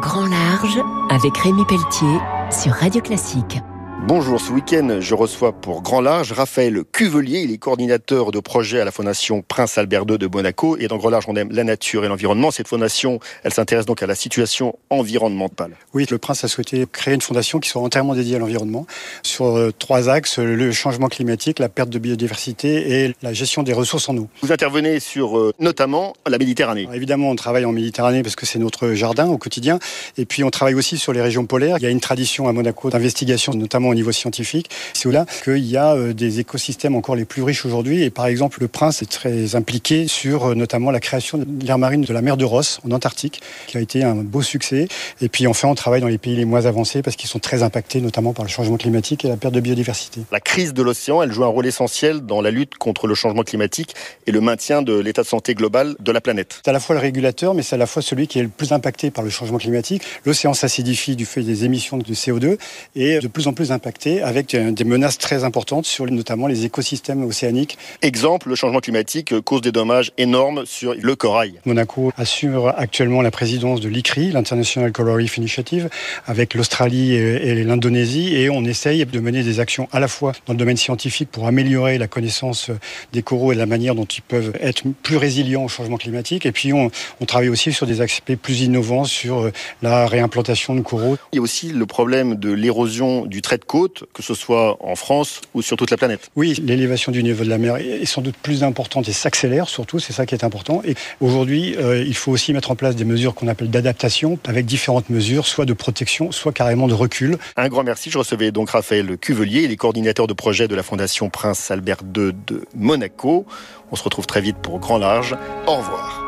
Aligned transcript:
Grand 0.00 0.26
Large 0.26 0.80
avec 1.08 1.38
Rémi 1.38 1.64
Pelletier 1.66 2.18
sur 2.50 2.72
Radio 2.72 3.00
Classique. 3.00 3.60
Bonjour, 4.02 4.38
ce 4.38 4.52
week-end, 4.52 4.98
je 5.00 5.14
reçois 5.14 5.52
pour 5.52 5.80
Grand 5.80 6.02
Large 6.02 6.32
Raphaël 6.32 6.82
Cuvelier. 6.92 7.40
Il 7.40 7.52
est 7.52 7.56
coordinateur 7.56 8.32
de 8.32 8.38
projet 8.38 8.78
à 8.78 8.84
la 8.84 8.90
Fondation 8.90 9.40
Prince 9.40 9.78
Albert 9.78 10.04
II 10.06 10.18
de 10.18 10.26
Monaco. 10.26 10.76
Et 10.76 10.88
dans 10.88 10.98
Grand 10.98 11.08
Large, 11.08 11.24
on 11.26 11.36
aime 11.36 11.50
la 11.50 11.64
nature 11.64 12.04
et 12.04 12.08
l'environnement. 12.08 12.50
Cette 12.50 12.68
fondation, 12.68 13.18
elle 13.44 13.54
s'intéresse 13.54 13.86
donc 13.86 14.02
à 14.02 14.06
la 14.06 14.14
situation 14.14 14.78
environnementale. 14.90 15.70
Oui, 15.94 16.04
le 16.10 16.18
Prince 16.18 16.44
a 16.44 16.48
souhaité 16.48 16.84
créer 16.90 17.14
une 17.14 17.22
fondation 17.22 17.60
qui 17.60 17.70
soit 17.70 17.80
entièrement 17.80 18.14
dédiée 18.14 18.36
à 18.36 18.38
l'environnement 18.38 18.86
sur 19.22 19.56
euh, 19.56 19.72
trois 19.72 20.10
axes, 20.10 20.38
le 20.38 20.70
changement 20.72 21.08
climatique, 21.08 21.58
la 21.58 21.70
perte 21.70 21.88
de 21.88 21.98
biodiversité 21.98 23.04
et 23.04 23.14
la 23.22 23.32
gestion 23.32 23.62
des 23.62 23.72
ressources 23.72 24.10
en 24.10 24.18
eau. 24.18 24.28
Vous 24.42 24.52
intervenez 24.52 25.00
sur 25.00 25.38
euh, 25.38 25.54
notamment 25.60 26.12
la 26.26 26.36
Méditerranée. 26.36 26.82
Alors, 26.82 26.94
évidemment, 26.94 27.30
on 27.30 27.36
travaille 27.36 27.64
en 27.64 27.72
Méditerranée 27.72 28.22
parce 28.22 28.36
que 28.36 28.44
c'est 28.44 28.58
notre 28.58 28.92
jardin 28.92 29.28
au 29.28 29.38
quotidien. 29.38 29.78
Et 30.18 30.26
puis, 30.26 30.44
on 30.44 30.50
travaille 30.50 30.74
aussi 30.74 30.98
sur 30.98 31.14
les 31.14 31.22
régions 31.22 31.46
polaires. 31.46 31.76
Il 31.78 31.84
y 31.84 31.86
a 31.86 31.90
une 31.90 32.00
tradition 32.00 32.48
à 32.48 32.52
Monaco 32.52 32.90
d'investigation, 32.90 33.54
notamment 33.54 33.93
au 33.94 33.96
niveau 33.96 34.12
scientifique, 34.12 34.70
c'est 34.92 35.10
là 35.10 35.24
qu'il 35.44 35.64
y 35.64 35.76
a 35.76 35.94
euh, 35.94 36.12
des 36.12 36.40
écosystèmes 36.40 36.96
encore 36.96 37.16
les 37.16 37.24
plus 37.24 37.42
riches 37.42 37.64
aujourd'hui. 37.64 38.02
Et 38.02 38.10
par 38.10 38.26
exemple, 38.26 38.60
le 38.60 38.68
Prince 38.68 39.02
est 39.02 39.10
très 39.10 39.54
impliqué 39.54 40.08
sur 40.08 40.50
euh, 40.50 40.54
notamment 40.54 40.90
la 40.90 41.00
création 41.00 41.38
de 41.38 41.46
l'aire 41.64 41.78
marine 41.78 42.02
de 42.02 42.12
la 42.12 42.22
mer 42.22 42.36
de 42.36 42.44
Ross 42.44 42.80
en 42.86 42.90
Antarctique, 42.90 43.40
qui 43.66 43.76
a 43.76 43.80
été 43.80 44.02
un 44.02 44.16
beau 44.16 44.42
succès. 44.42 44.88
Et 45.20 45.28
puis 45.28 45.46
enfin, 45.46 45.68
on 45.68 45.74
travaille 45.74 46.00
dans 46.00 46.08
les 46.08 46.18
pays 46.18 46.36
les 46.36 46.44
moins 46.44 46.66
avancés 46.66 47.02
parce 47.02 47.16
qu'ils 47.16 47.30
sont 47.30 47.38
très 47.38 47.62
impactés 47.62 48.00
notamment 48.00 48.32
par 48.32 48.44
le 48.44 48.50
changement 48.50 48.76
climatique 48.76 49.24
et 49.24 49.28
la 49.28 49.36
perte 49.36 49.54
de 49.54 49.60
biodiversité. 49.60 50.22
La 50.32 50.40
crise 50.40 50.74
de 50.74 50.82
l'océan, 50.82 51.22
elle 51.22 51.32
joue 51.32 51.44
un 51.44 51.48
rôle 51.48 51.66
essentiel 51.66 52.20
dans 52.20 52.40
la 52.40 52.50
lutte 52.50 52.74
contre 52.76 53.06
le 53.06 53.14
changement 53.14 53.42
climatique 53.42 53.94
et 54.26 54.32
le 54.32 54.40
maintien 54.40 54.82
de 54.82 54.98
l'état 54.98 55.22
de 55.22 55.28
santé 55.28 55.54
global 55.54 55.94
de 56.00 56.12
la 56.12 56.20
planète. 56.20 56.60
C'est 56.64 56.70
à 56.70 56.72
la 56.72 56.80
fois 56.80 56.96
le 56.96 57.00
régulateur, 57.00 57.54
mais 57.54 57.62
c'est 57.62 57.76
à 57.76 57.78
la 57.78 57.86
fois 57.86 58.02
celui 58.02 58.26
qui 58.26 58.38
est 58.40 58.42
le 58.42 58.48
plus 58.48 58.72
impacté 58.72 59.10
par 59.10 59.22
le 59.22 59.30
changement 59.30 59.58
climatique. 59.58 60.02
L'océan 60.24 60.54
s'acidifie 60.54 61.14
du 61.14 61.26
fait 61.26 61.42
des 61.42 61.64
émissions 61.64 61.96
de 61.98 62.14
CO2 62.14 62.58
et 62.96 63.18
de 63.18 63.28
plus 63.28 63.46
en 63.46 63.52
plus 63.52 63.70
impacté 63.74 64.22
avec 64.22 64.56
des 64.56 64.84
menaces 64.84 65.18
très 65.18 65.44
importantes 65.44 65.84
sur 65.84 66.06
notamment 66.06 66.46
les 66.46 66.64
écosystèmes 66.64 67.24
océaniques. 67.24 67.78
Exemple, 68.02 68.48
le 68.48 68.54
changement 68.54 68.80
climatique 68.80 69.38
cause 69.40 69.60
des 69.60 69.72
dommages 69.72 70.12
énormes 70.18 70.64
sur 70.66 70.94
le 70.94 71.16
corail. 71.16 71.60
Monaco 71.66 72.12
assure 72.16 72.68
actuellement 72.76 73.22
la 73.22 73.30
présidence 73.30 73.80
de 73.80 73.88
l'ICRI, 73.88 74.32
l'International 74.32 74.92
Coral 74.92 75.20
Reef 75.20 75.36
Initiative, 75.36 75.88
avec 76.26 76.54
l'Australie 76.54 77.14
et 77.14 77.64
l'Indonésie 77.64 78.34
et 78.36 78.50
on 78.50 78.64
essaye 78.64 79.04
de 79.04 79.20
mener 79.20 79.42
des 79.42 79.60
actions 79.60 79.88
à 79.92 80.00
la 80.00 80.08
fois 80.08 80.32
dans 80.46 80.52
le 80.52 80.58
domaine 80.58 80.76
scientifique 80.76 81.30
pour 81.30 81.46
améliorer 81.46 81.98
la 81.98 82.06
connaissance 82.06 82.70
des 83.12 83.22
coraux 83.22 83.52
et 83.52 83.56
la 83.56 83.66
manière 83.66 83.94
dont 83.94 84.04
ils 84.04 84.22
peuvent 84.22 84.52
être 84.60 84.84
plus 85.02 85.16
résilients 85.16 85.64
au 85.64 85.68
changement 85.68 85.96
climatique 85.96 86.46
et 86.46 86.52
puis 86.52 86.72
on, 86.72 86.90
on 87.20 87.24
travaille 87.24 87.48
aussi 87.48 87.72
sur 87.72 87.86
des 87.86 88.00
aspects 88.00 88.36
plus 88.36 88.62
innovants 88.62 89.04
sur 89.04 89.50
la 89.82 90.06
réimplantation 90.06 90.74
de 90.74 90.80
coraux. 90.80 91.16
Il 91.32 91.36
y 91.36 91.38
a 91.38 91.42
aussi 91.42 91.70
le 91.70 91.86
problème 91.86 92.36
de 92.36 92.52
l'érosion 92.52 93.26
du 93.26 93.42
trait 93.42 93.58
de 93.58 93.63
côte, 93.66 94.04
que 94.12 94.22
ce 94.22 94.34
soit 94.34 94.76
en 94.80 94.94
France 94.94 95.40
ou 95.54 95.62
sur 95.62 95.76
toute 95.76 95.90
la 95.90 95.96
planète. 95.96 96.30
Oui, 96.36 96.54
l'élévation 96.62 97.12
du 97.12 97.22
niveau 97.22 97.44
de 97.44 97.50
la 97.50 97.58
mer 97.58 97.76
est 97.76 98.04
sans 98.04 98.22
doute 98.22 98.36
plus 98.36 98.62
importante 98.62 99.08
et 99.08 99.12
s'accélère 99.12 99.68
surtout, 99.68 99.98
c'est 99.98 100.12
ça 100.12 100.26
qui 100.26 100.34
est 100.34 100.44
important. 100.44 100.82
Et 100.84 100.94
aujourd'hui, 101.20 101.76
euh, 101.76 102.02
il 102.02 102.14
faut 102.14 102.32
aussi 102.32 102.52
mettre 102.52 102.70
en 102.70 102.76
place 102.76 102.96
des 102.96 103.04
mesures 103.04 103.34
qu'on 103.34 103.48
appelle 103.48 103.70
d'adaptation, 103.70 104.38
avec 104.46 104.66
différentes 104.66 105.10
mesures, 105.10 105.46
soit 105.46 105.64
de 105.64 105.72
protection, 105.72 106.32
soit 106.32 106.52
carrément 106.52 106.88
de 106.88 106.94
recul. 106.94 107.38
Un 107.56 107.68
grand 107.68 107.84
merci. 107.84 108.10
Je 108.10 108.18
recevais 108.18 108.50
donc 108.50 108.70
Raphaël 108.70 109.16
Cuvelier, 109.18 109.62
il 109.62 109.72
est 109.72 109.76
coordinateur 109.76 110.26
de 110.26 110.32
projet 110.34 110.68
de 110.68 110.74
la 110.74 110.82
Fondation 110.82 111.30
Prince 111.30 111.70
Albert 111.70 112.02
II 112.16 112.32
de 112.46 112.64
Monaco. 112.76 113.46
On 113.90 113.96
se 113.96 114.02
retrouve 114.02 114.26
très 114.26 114.40
vite 114.40 114.56
pour 114.56 114.78
Grand 114.78 114.98
Large. 114.98 115.36
Au 115.66 115.76
revoir. 115.76 116.24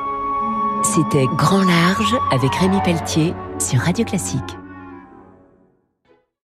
C'était 0.84 1.26
Grand 1.36 1.64
Large 1.64 2.14
avec 2.30 2.54
Rémi 2.54 2.78
Pelletier 2.84 3.32
sur 3.58 3.80
Radio 3.80 4.04
Classique. 4.04 4.65